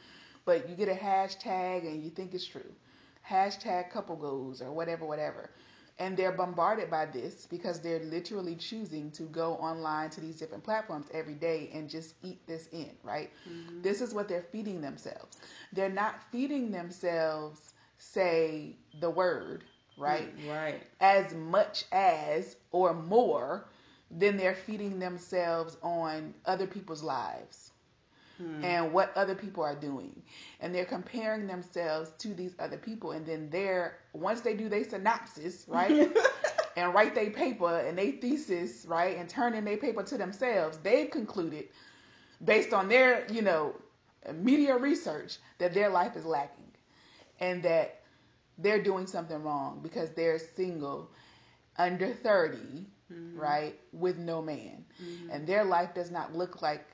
But 0.44 0.68
you 0.68 0.76
get 0.76 0.88
a 0.88 0.94
hashtag 0.94 1.86
and 1.86 2.02
you 2.02 2.10
think 2.10 2.34
it's 2.34 2.46
true. 2.46 2.72
Hashtag 3.28 3.90
couple 3.90 4.16
goals 4.16 4.62
or 4.62 4.72
whatever, 4.72 5.04
whatever. 5.04 5.50
And 5.98 6.16
they're 6.16 6.32
bombarded 6.32 6.90
by 6.90 7.06
this 7.06 7.46
because 7.46 7.80
they're 7.80 8.04
literally 8.04 8.54
choosing 8.54 9.10
to 9.12 9.24
go 9.24 9.54
online 9.54 10.10
to 10.10 10.20
these 10.20 10.36
different 10.36 10.62
platforms 10.62 11.06
every 11.12 11.34
day 11.34 11.70
and 11.74 11.90
just 11.90 12.14
eat 12.22 12.46
this 12.46 12.68
in, 12.68 12.90
right? 13.02 13.30
Mm-hmm. 13.50 13.82
This 13.82 14.00
is 14.00 14.14
what 14.14 14.28
they're 14.28 14.46
feeding 14.52 14.80
themselves. 14.80 15.38
They're 15.72 15.90
not 15.90 16.22
feeding 16.30 16.70
themselves 16.70 17.74
say 17.98 18.76
the 19.00 19.10
word, 19.10 19.64
right? 19.98 20.32
Right. 20.48 20.82
As 21.00 21.34
much 21.34 21.84
as 21.92 22.56
or 22.70 22.94
more 22.94 23.68
than 24.10 24.36
they're 24.36 24.54
feeding 24.54 24.98
themselves 24.98 25.76
on 25.82 26.32
other 26.46 26.66
people's 26.66 27.02
lives 27.02 27.72
hmm. 28.38 28.64
and 28.64 28.92
what 28.92 29.14
other 29.16 29.34
people 29.34 29.62
are 29.62 29.74
doing. 29.74 30.22
And 30.60 30.74
they're 30.74 30.86
comparing 30.86 31.46
themselves 31.46 32.12
to 32.18 32.28
these 32.28 32.54
other 32.58 32.78
people. 32.78 33.10
And 33.12 33.26
then 33.26 33.50
they're, 33.50 33.98
once 34.14 34.40
they 34.40 34.54
do 34.54 34.68
their 34.68 34.84
synopsis, 34.84 35.66
right? 35.68 36.16
and 36.76 36.94
write 36.94 37.14
their 37.14 37.30
paper 37.30 37.80
and 37.80 37.98
their 37.98 38.12
thesis, 38.12 38.86
right? 38.88 39.16
And 39.16 39.28
turn 39.28 39.54
in 39.54 39.64
their 39.64 39.76
paper 39.76 40.02
to 40.04 40.16
themselves, 40.16 40.78
they've 40.78 41.10
concluded 41.10 41.68
based 42.44 42.72
on 42.72 42.88
their, 42.88 43.26
you 43.30 43.42
know, 43.42 43.74
media 44.34 44.76
research 44.76 45.38
that 45.58 45.74
their 45.74 45.88
life 45.88 46.16
is 46.16 46.24
lacking 46.24 46.67
and 47.40 47.62
that 47.62 48.00
they're 48.58 48.82
doing 48.82 49.06
something 49.06 49.42
wrong 49.42 49.80
because 49.82 50.10
they're 50.10 50.38
single 50.38 51.10
under 51.76 52.12
30 52.12 52.58
mm-hmm. 52.58 53.38
right 53.38 53.78
with 53.92 54.18
no 54.18 54.42
man 54.42 54.84
mm-hmm. 55.02 55.30
and 55.30 55.46
their 55.46 55.64
life 55.64 55.94
does 55.94 56.10
not 56.10 56.34
look 56.34 56.62
like 56.62 56.86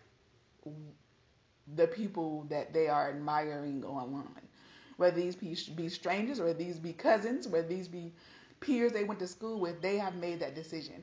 the 1.77 1.87
people 1.87 2.47
that 2.51 2.73
they 2.73 2.89
are 2.89 3.11
admiring 3.11 3.85
online 3.85 4.49
whether 4.97 5.17
these 5.17 5.37
be 5.37 5.89
strangers 5.89 6.39
or 6.39 6.53
these 6.53 6.79
be 6.79 6.93
cousins 6.93 7.49
whether 7.49 7.67
these 7.69 7.89
be 7.89 8.13
peers 8.61 8.93
they 8.93 9.05
went 9.05 9.19
to 9.19 9.27
school 9.27 9.59
with 9.59 9.81
they 9.81 9.97
have 9.99 10.15
made 10.17 10.41
that 10.41 10.55
decision 10.55 11.03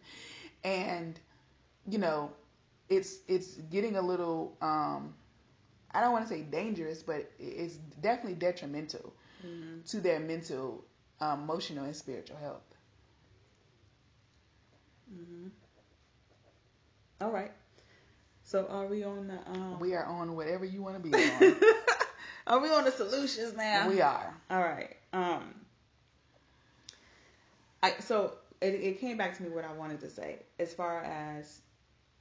and 0.64 1.20
you 1.90 1.98
know 1.98 2.32
it's 2.90 3.20
it's 3.28 3.56
getting 3.72 3.96
a 3.96 4.02
little 4.02 4.56
um 4.62 5.14
I 5.94 6.02
don't 6.02 6.14
want 6.14 6.28
to 6.28 6.34
say 6.34 6.42
dangerous, 6.42 7.04
but 7.04 7.30
it's 7.38 7.76
definitely 8.02 8.36
detrimental 8.36 9.14
Mm-hmm. 9.46 9.82
to 9.88 10.02
their 10.02 10.20
mental, 10.20 10.84
um, 11.20 11.44
emotional, 11.44 11.86
and 11.86 11.96
spiritual 11.96 12.38
health. 12.38 12.64
Mm-hmm. 15.14 15.48
All 17.22 17.32
right. 17.32 17.52
So 18.44 18.68
are 18.70 18.86
we 18.88 19.04
on 19.04 19.28
the 19.28 19.52
um? 19.52 19.80
We 19.80 19.94
are 19.94 20.06
on 20.06 20.36
whatever 20.36 20.66
you 20.66 20.82
want 20.82 21.02
to 21.02 21.02
be 21.02 21.14
on. 21.16 21.56
are 22.48 22.60
we 22.60 22.70
on 22.70 22.84
the 22.84 22.92
solutions 22.92 23.56
now? 23.56 23.88
we 23.88 24.02
are. 24.02 24.34
All 24.50 24.62
right. 24.62 24.96
Um. 25.14 25.56
I 27.84 27.94
so 28.00 28.34
it, 28.62 28.74
it 28.74 29.00
came 29.00 29.18
back 29.18 29.38
to 29.38 29.44
me 29.44 29.50
what 29.50 29.66
I 29.66 29.74
wanted 29.74 30.02
to 30.02 30.10
say 30.10 30.40
as 30.60 30.74
far 30.74 31.04
as 31.04 31.62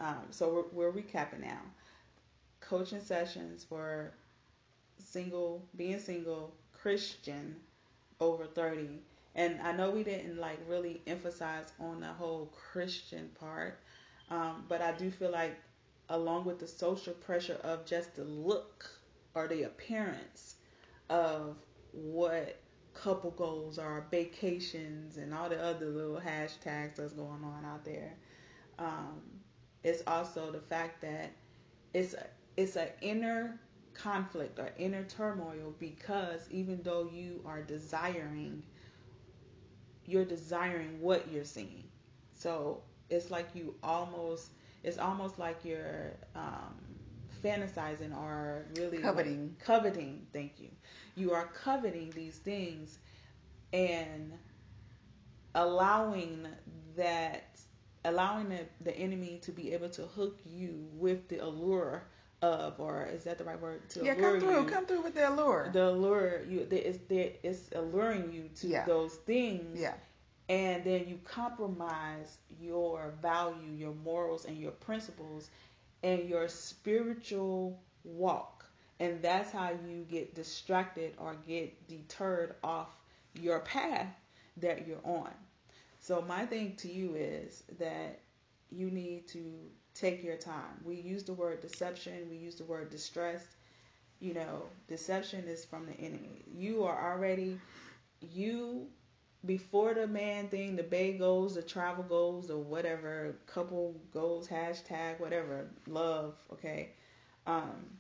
um. 0.00 0.27
So 0.31 0.67
we're 0.73 0.91
we're 0.91 1.03
recapping 1.03 1.41
now. 1.41 1.61
Coaching 2.61 3.00
sessions 3.00 3.65
for 3.65 4.12
single, 4.99 5.62
being 5.77 5.99
single, 5.99 6.53
Christian, 6.83 7.57
over 8.21 8.47
thirty, 8.47 9.01
and 9.35 9.61
I 9.63 9.73
know 9.73 9.91
we 9.91 10.05
didn't 10.05 10.39
like 10.39 10.59
really 10.69 11.01
emphasize 11.07 11.73
on 11.79 12.01
the 12.01 12.07
whole 12.07 12.53
Christian 12.73 13.31
part, 13.39 13.79
um, 14.31 14.65
but 14.69 14.81
I 14.81 14.93
do 14.93 15.11
feel 15.11 15.31
like 15.31 15.57
along 16.09 16.45
with 16.45 16.59
the 16.59 16.67
social 16.67 17.15
pressure 17.15 17.59
of 17.63 17.87
just 17.87 18.17
the 18.17 18.25
look 18.25 18.91
or 19.35 19.47
the 19.47 19.63
appearance 19.63 20.57
of 21.09 21.57
what 21.93 22.61
couple 22.95 23.31
goals 23.31 23.79
are, 23.79 24.05
vacations, 24.11 25.17
and 25.17 25.33
all 25.33 25.49
the 25.49 25.63
other 25.63 25.87
little 25.87 26.21
hashtags 26.21 26.97
that's 26.97 27.13
going 27.13 27.45
on 27.45 27.65
out 27.65 27.85
there. 27.85 28.15
Um, 28.79 29.21
it's 29.85 30.03
also 30.07 30.51
the 30.51 30.61
fact 30.61 31.01
that 31.03 31.31
it's 31.95 32.15
a, 32.15 32.27
it's 32.57 32.77
an 32.77 32.89
inner 33.01 33.59
conflict 34.02 34.59
or 34.59 34.71
inner 34.78 35.04
turmoil 35.04 35.75
because 35.78 36.49
even 36.50 36.83
though 36.83 37.09
you 37.12 37.42
are 37.47 37.62
desiring, 37.62 38.62
you're 40.04 40.25
desiring 40.25 41.00
what 41.00 41.30
you're 41.30 41.45
seeing. 41.45 41.85
So 42.35 42.83
it's 43.11 43.30
like 43.30 43.49
you 43.54 43.75
almost 43.83 44.52
it's 44.83 44.99
almost 44.99 45.38
like 45.38 45.64
you're 45.64 46.14
um, 46.35 46.75
fantasizing 47.45 48.16
or 48.16 48.66
really 48.75 49.02
Coveting. 49.02 49.57
coveting. 49.59 50.26
Thank 50.33 50.61
you. 50.61 50.69
You 51.14 51.33
are 51.33 51.47
coveting 51.54 52.12
these 52.14 52.38
things 52.38 52.99
and 53.73 54.33
allowing 55.54 56.47
that 56.97 57.61
allowing 58.04 58.49
the, 58.49 58.61
the 58.80 58.97
enemy 58.97 59.38
to 59.42 59.52
be 59.52 59.73
able 59.73 59.88
to 59.90 60.02
hook 60.02 60.38
you 60.45 60.88
with 60.95 61.28
the 61.28 61.38
allure 61.38 62.04
of 62.42 62.78
or 62.80 63.06
is 63.12 63.25
that 63.25 63.38
the 63.38 63.44
right 63.44 63.61
word 63.61 63.88
to 63.90 64.04
Yeah, 64.04 64.14
come 64.14 64.40
through. 64.40 64.62
you 64.62 64.66
Come 64.66 64.87
through 64.87 65.02
with 65.02 65.14
the 65.14 65.28
allure. 65.28 65.70
the 65.73 65.88
allure 65.90 66.42
you 66.49 66.66
there 66.66 67.32
it's 67.42 67.70
alluring 67.75 68.32
you 68.32 68.49
to 68.56 68.66
Yeah. 68.68 68.85
those 68.87 69.14
things 69.16 69.78
yeah. 69.80 69.94
and 70.49 70.82
then 70.85 71.06
you 71.09 71.18
compromise 71.25 72.38
your 72.61 73.12
value, 73.23 73.73
your 73.76 73.94
morals, 73.94 74.44
and 74.47 74.56
your 74.59 74.73
principles 74.73 75.50
and 76.02 76.28
your 76.28 76.49
spiritual 76.49 77.78
walk. 78.04 78.64
And 79.00 79.23
that's 79.23 79.50
how 79.52 79.70
you 79.87 80.06
get 80.11 80.35
distracted 80.35 81.14
or 81.18 81.35
get 81.47 81.87
deterred 81.88 82.54
off 82.62 82.88
your 83.35 83.61
path 83.61 84.09
that 84.59 84.87
you're 84.87 85.00
on. 85.04 85.30
So, 86.00 86.23
my 86.23 86.44
thing 86.47 86.76
to 86.76 86.92
you 86.92 87.14
is 87.14 87.62
that 87.78 88.20
you 88.70 88.90
need 88.90 89.26
to 89.28 89.42
take 90.00 90.23
your 90.25 90.37
time. 90.37 90.80
We 90.85 90.97
use 90.97 91.25
the 91.25 91.35
word 91.35 91.61
deception, 91.61 92.28
we 92.30 92.37
use 92.37 92.57
the 92.57 92.64
word 92.64 92.90
distress. 92.90 93.45
You 94.21 94.35
know, 94.35 94.64
deception 94.87 95.47
is 95.49 95.64
from 95.64 95.87
the 95.87 95.95
enemy. 95.95 96.45
You 96.52 96.85
are 96.85 97.12
already, 97.12 97.59
you 98.20 98.88
before 99.46 99.94
the 99.94 100.07
man 100.07 100.48
thing, 100.48 100.77
the 100.77 100.83
bay 100.83 101.14
goes, 101.16 101.55
the 101.55 101.62
travel 101.62 102.05
goes, 102.05 102.51
or 102.51 102.59
whatever, 102.59 103.37
couple 103.46 103.94
goes, 104.12 104.46
hashtag, 104.46 105.18
whatever, 105.18 105.70
love, 105.87 106.35
okay. 106.53 106.90
Um, 107.46 107.98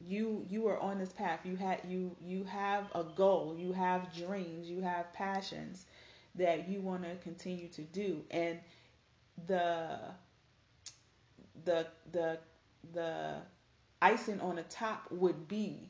you 0.00 0.44
you 0.48 0.66
are 0.68 0.78
on 0.80 0.98
this 0.98 1.12
path. 1.12 1.40
You 1.44 1.56
had 1.56 1.80
you 1.88 2.16
you 2.20 2.44
have 2.44 2.90
a 2.94 3.04
goal, 3.04 3.56
you 3.58 3.72
have 3.72 4.14
dreams, 4.14 4.68
you 4.68 4.80
have 4.82 5.12
passions 5.12 5.86
that 6.34 6.68
you 6.68 6.80
want 6.80 7.04
to 7.04 7.14
continue 7.22 7.68
to 7.68 7.82
do, 7.82 8.22
and 8.30 8.58
the 9.46 9.98
the 11.64 11.86
the 12.12 12.38
the 12.92 13.34
icing 14.02 14.40
on 14.40 14.56
the 14.56 14.62
top 14.64 15.10
would 15.10 15.48
be 15.48 15.88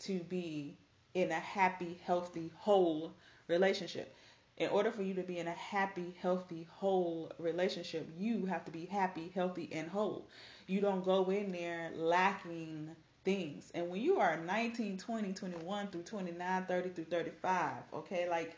to 0.00 0.20
be 0.20 0.76
in 1.14 1.30
a 1.30 1.40
happy, 1.40 1.98
healthy, 2.04 2.50
whole 2.56 3.12
relationship. 3.48 4.14
In 4.58 4.68
order 4.70 4.90
for 4.90 5.02
you 5.02 5.14
to 5.14 5.22
be 5.22 5.38
in 5.38 5.48
a 5.48 5.52
happy, 5.52 6.14
healthy, 6.20 6.66
whole 6.70 7.30
relationship, 7.38 8.08
you 8.18 8.46
have 8.46 8.64
to 8.64 8.70
be 8.70 8.86
happy, 8.86 9.30
healthy, 9.34 9.68
and 9.72 9.88
whole. 9.88 10.26
You 10.66 10.80
don't 10.80 11.04
go 11.04 11.30
in 11.30 11.52
there 11.52 11.90
lacking 11.94 12.90
things. 13.24 13.70
And 13.74 13.90
when 13.90 14.00
you 14.00 14.18
are 14.18 14.38
19, 14.38 14.98
20, 14.98 15.32
21 15.32 15.88
through 15.88 16.02
29, 16.02 16.64
30 16.66 16.88
through 16.90 17.04
35, 17.04 17.72
okay, 17.94 18.28
like 18.30 18.56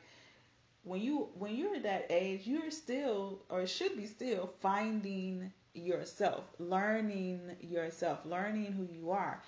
when 0.84 1.00
you 1.00 1.28
when 1.34 1.56
you're 1.56 1.76
at 1.76 1.82
that 1.82 2.06
age, 2.10 2.42
you're 2.46 2.70
still 2.70 3.40
or 3.48 3.66
should 3.66 3.96
be 3.96 4.06
still 4.06 4.52
finding 4.60 5.52
yourself, 5.74 6.44
learning 6.58 7.40
yourself, 7.60 8.20
learning 8.24 8.72
who 8.72 8.86
you 8.92 9.10
are. 9.10 9.42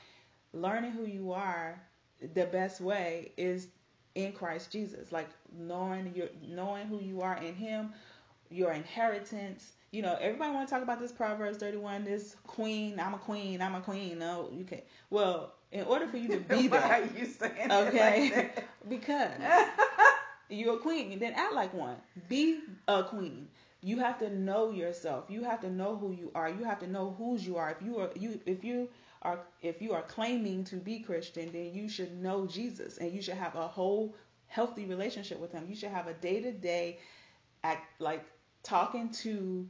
Learning 0.52 0.90
who 0.90 1.06
you 1.06 1.32
are, 1.32 1.80
the 2.34 2.46
best 2.46 2.80
way 2.80 3.32
is 3.36 3.68
in 4.14 4.32
Christ 4.32 4.72
Jesus. 4.72 5.12
Like 5.12 5.28
knowing 5.56 6.12
your 6.14 6.28
knowing 6.46 6.86
who 6.86 7.00
you 7.00 7.22
are 7.22 7.36
in 7.36 7.54
him, 7.54 7.92
your 8.50 8.72
inheritance. 8.72 9.72
You 9.92 10.02
know, 10.02 10.16
everybody 10.20 10.52
want 10.52 10.68
to 10.68 10.74
talk 10.74 10.82
about 10.82 11.00
this 11.00 11.10
Proverbs 11.10 11.58
31, 11.58 12.04
this 12.04 12.36
queen, 12.46 13.00
I'm 13.00 13.14
a 13.14 13.18
queen, 13.18 13.60
I'm 13.60 13.74
a 13.74 13.80
queen. 13.80 14.18
No, 14.18 14.48
you 14.52 14.64
can't. 14.64 14.84
Well, 15.10 15.52
in 15.72 15.84
order 15.84 16.06
for 16.06 16.16
you 16.16 16.28
to 16.28 16.38
be 16.38 16.68
that, 16.68 17.02
are 17.02 17.18
you 17.18 17.26
saying 17.26 17.70
okay, 17.70 18.32
like 18.34 18.64
because 18.88 19.30
you're 20.48 20.76
a 20.76 20.78
queen, 20.78 21.18
then 21.18 21.32
act 21.34 21.54
like 21.54 21.72
one. 21.74 21.96
Be 22.28 22.60
a 22.88 23.04
queen. 23.04 23.48
You 23.82 23.98
have 23.98 24.18
to 24.18 24.30
know 24.30 24.70
yourself. 24.70 25.24
You 25.28 25.42
have 25.44 25.60
to 25.60 25.70
know 25.70 25.96
who 25.96 26.12
you 26.12 26.30
are. 26.34 26.50
You 26.50 26.64
have 26.64 26.78
to 26.80 26.86
know 26.86 27.14
whose 27.16 27.46
you 27.46 27.56
are. 27.56 27.70
If 27.70 27.82
you 27.82 27.98
are 27.98 28.10
you 28.14 28.40
if 28.46 28.62
you 28.64 28.88
are 29.22 29.40
if 29.62 29.80
you 29.80 29.92
are 29.92 30.02
claiming 30.02 30.64
to 30.64 30.76
be 30.76 31.00
Christian, 31.00 31.50
then 31.52 31.72
you 31.72 31.88
should 31.88 32.20
know 32.20 32.46
Jesus 32.46 32.98
and 32.98 33.12
you 33.12 33.22
should 33.22 33.34
have 33.36 33.54
a 33.54 33.66
whole 33.66 34.14
healthy 34.46 34.84
relationship 34.84 35.40
with 35.40 35.52
him. 35.52 35.66
You 35.68 35.76
should 35.76 35.90
have 35.90 36.08
a 36.08 36.14
day-to-day 36.14 36.98
act 37.64 38.00
like 38.00 38.24
talking 38.62 39.10
to 39.10 39.66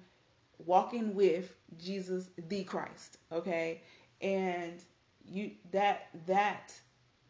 walking 0.67 1.15
with 1.15 1.55
Jesus 1.79 2.31
the 2.49 2.65
Christ, 2.65 3.19
okay? 3.31 3.83
And 4.21 4.83
you 5.25 5.53
that 5.71 6.09
that 6.27 6.73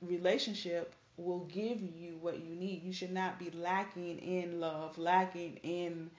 relationship 0.00 0.94
will 1.16 1.44
give 1.46 1.82
you 1.82 2.16
what 2.20 2.42
you 2.42 2.54
need. 2.54 2.82
You 2.82 2.92
should 2.92 3.12
not 3.12 3.38
be 3.38 3.50
lacking 3.50 4.18
in 4.18 4.60
love, 4.60 4.96
lacking 4.96 5.56
in 5.62 6.10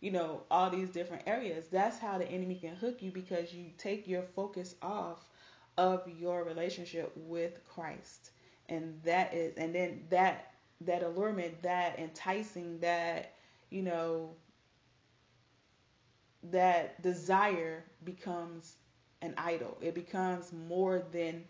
you 0.00 0.10
know 0.10 0.42
all 0.50 0.70
these 0.70 0.90
different 0.90 1.22
areas. 1.26 1.66
That's 1.68 1.98
how 1.98 2.18
the 2.18 2.28
enemy 2.28 2.56
can 2.56 2.74
hook 2.76 3.02
you 3.02 3.10
because 3.10 3.52
you 3.52 3.66
take 3.78 4.06
your 4.06 4.22
focus 4.22 4.74
off 4.82 5.28
of 5.78 6.02
your 6.18 6.44
relationship 6.44 7.12
with 7.16 7.60
Christ. 7.68 8.30
And 8.68 9.00
that 9.04 9.32
is 9.34 9.56
and 9.56 9.74
then 9.74 10.04
that 10.10 10.52
that 10.82 11.02
allurement, 11.02 11.62
that 11.62 11.98
enticing, 11.98 12.78
that 12.80 13.34
you 13.70 13.82
know 13.82 14.30
that 16.50 17.00
desire 17.02 17.84
becomes 18.04 18.76
an 19.22 19.34
idol. 19.36 19.76
It 19.80 19.94
becomes 19.94 20.52
more 20.52 21.02
than 21.12 21.44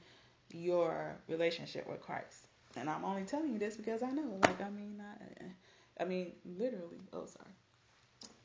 your 0.53 1.17
relationship 1.29 1.89
with 1.89 2.01
Christ. 2.01 2.49
And 2.77 2.89
I'm 2.89 3.05
only 3.05 3.25
telling 3.25 3.53
you 3.53 3.59
this 3.59 3.77
because 3.77 4.03
I 4.03 4.11
know. 4.11 4.39
Like 4.43 4.61
I 4.63 4.71
mean, 4.71 5.03
I, 5.03 6.03
I 6.03 6.07
mean 6.07 6.33
literally. 6.45 7.01
Oh, 7.13 7.27
sorry. 7.27 7.51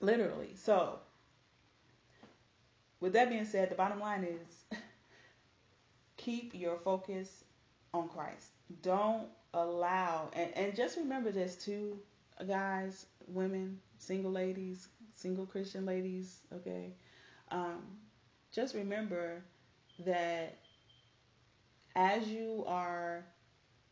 Literally. 0.02 0.56
So, 0.56 1.00
with 3.00 3.14
that 3.14 3.30
being 3.30 3.46
said, 3.46 3.70
the 3.70 3.76
bottom 3.76 4.00
line 4.00 4.24
is 4.24 4.80
keep 6.18 6.54
your 6.54 6.78
focus 6.78 7.44
on 7.94 8.10
Christ. 8.10 8.48
Don't 8.82 9.28
allow 9.54 10.30
and, 10.34 10.50
and 10.56 10.76
just 10.76 10.98
remember 10.98 11.32
this 11.32 11.56
too, 11.56 12.00
guys, 12.48 13.06
women, 13.28 13.80
single 13.98 14.32
ladies, 14.32 14.88
single 15.14 15.46
Christian 15.46 15.86
ladies, 15.86 16.40
okay? 16.54 16.94
Um, 17.52 17.82
just 18.52 18.76
remember 18.76 19.44
that 20.06 20.58
as 21.96 22.28
you 22.28 22.64
are, 22.68 23.26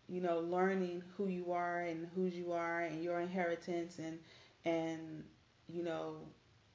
you 0.08 0.22
know, 0.22 0.40
learning 0.40 1.04
who 1.18 1.28
you 1.28 1.52
are 1.52 1.82
and 1.82 2.08
whose 2.16 2.34
you 2.34 2.52
are 2.52 2.82
and 2.82 3.04
your 3.04 3.20
inheritance 3.20 4.00
and 4.00 4.20
and 4.66 5.24
you 5.72 5.84
know, 5.84 6.18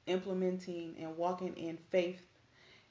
implementing 0.07 0.95
and 0.99 1.17
walking 1.17 1.55
in 1.57 1.77
faith 1.89 2.21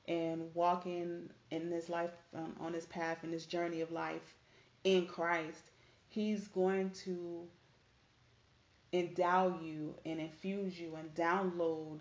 and 0.09 0.55
walking 0.55 1.31
in 1.51 1.71
this 1.71 1.89
life 1.89 2.11
um, 2.37 2.55
on 2.61 2.73
this 2.73 2.87
path 2.87 3.25
in 3.25 3.31
this 3.31 3.47
journey 3.47 3.81
of 3.81 3.91
life 3.93 4.35
in 4.85 5.07
Christ, 5.07 5.71
He's 6.09 6.49
going 6.49 6.91
to 7.05 7.47
endow 8.93 9.59
you 9.63 9.95
and 10.07 10.21
infuse 10.21 10.79
you 10.79 10.95
and 10.97 11.13
download 11.15 12.01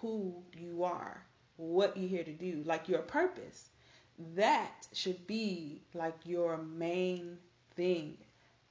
who 0.00 0.42
you 0.56 0.82
are, 0.84 1.22
what 1.56 1.96
you're 1.96 2.08
here 2.08 2.24
to 2.24 2.32
do, 2.32 2.62
like 2.66 2.88
your 2.88 3.02
purpose. 3.02 3.70
That 4.34 4.86
should 4.92 5.26
be 5.26 5.82
like 5.94 6.16
your 6.24 6.58
main 6.58 7.38
thing. 7.76 8.18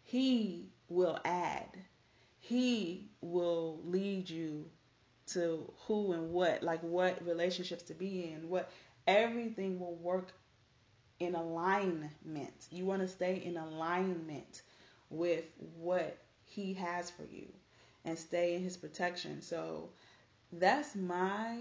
He 0.03 0.69
will 0.89 1.19
add. 1.25 1.77
He 2.51 3.07
will 3.21 3.79
lead 3.85 4.29
you 4.29 4.65
to 5.27 5.71
who 5.87 6.11
and 6.11 6.33
what, 6.33 6.61
like 6.61 6.81
what 6.81 7.25
relationships 7.25 7.83
to 7.83 7.93
be 7.93 8.29
in, 8.29 8.49
what 8.49 8.69
everything 9.07 9.79
will 9.79 9.95
work 9.95 10.33
in 11.21 11.33
alignment. 11.33 12.67
You 12.69 12.83
want 12.83 13.03
to 13.03 13.07
stay 13.07 13.41
in 13.41 13.55
alignment 13.55 14.63
with 15.09 15.45
what 15.77 16.17
he 16.43 16.73
has 16.73 17.09
for 17.09 17.23
you 17.23 17.47
and 18.03 18.19
stay 18.19 18.55
in 18.55 18.63
his 18.63 18.75
protection. 18.75 19.41
So 19.41 19.91
that's 20.51 20.93
my 20.93 21.57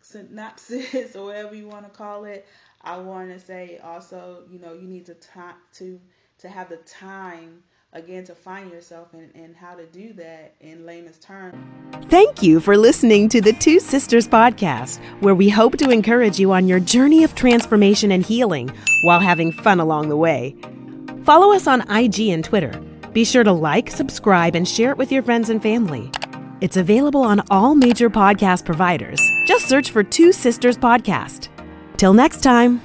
synopsis 0.00 1.14
or 1.16 1.26
whatever 1.26 1.54
you 1.54 1.68
want 1.68 1.84
to 1.84 1.96
call 1.96 2.24
it. 2.24 2.44
I 2.82 2.98
want 2.98 3.30
to 3.30 3.38
say 3.38 3.78
also, 3.78 4.42
you 4.50 4.58
know, 4.58 4.72
you 4.72 4.88
need 4.88 5.06
to 5.06 5.14
time 5.14 5.54
to 5.74 6.00
to 6.38 6.48
have 6.48 6.70
the 6.70 6.78
time 6.78 7.62
again 7.94 8.24
to 8.24 8.34
find 8.34 8.70
yourself 8.70 9.14
and, 9.14 9.30
and 9.34 9.56
how 9.56 9.74
to 9.74 9.86
do 9.86 10.12
that 10.14 10.54
in 10.60 10.84
layman's 10.84 11.18
terms. 11.18 11.56
Thank 12.10 12.42
you 12.42 12.60
for 12.60 12.76
listening 12.76 13.28
to 13.30 13.40
the 13.40 13.52
Two 13.52 13.80
Sisters 13.80 14.28
podcast, 14.28 14.98
where 15.20 15.34
we 15.34 15.48
hope 15.48 15.76
to 15.78 15.90
encourage 15.90 16.38
you 16.38 16.52
on 16.52 16.68
your 16.68 16.80
journey 16.80 17.24
of 17.24 17.34
transformation 17.34 18.10
and 18.10 18.24
healing 18.24 18.70
while 19.04 19.20
having 19.20 19.52
fun 19.52 19.80
along 19.80 20.08
the 20.08 20.16
way. 20.16 20.56
Follow 21.24 21.54
us 21.54 21.66
on 21.66 21.88
IG 21.90 22.28
and 22.28 22.44
Twitter. 22.44 22.72
Be 23.12 23.24
sure 23.24 23.44
to 23.44 23.52
like, 23.52 23.90
subscribe, 23.90 24.56
and 24.56 24.68
share 24.68 24.90
it 24.90 24.98
with 24.98 25.12
your 25.12 25.22
friends 25.22 25.48
and 25.48 25.62
family. 25.62 26.10
It's 26.60 26.76
available 26.76 27.22
on 27.22 27.42
all 27.50 27.74
major 27.74 28.10
podcast 28.10 28.64
providers. 28.64 29.20
Just 29.46 29.68
search 29.68 29.90
for 29.90 30.02
Two 30.02 30.32
Sisters 30.32 30.76
Podcast. 30.76 31.48
Till 31.96 32.12
next 32.12 32.42
time. 32.42 32.80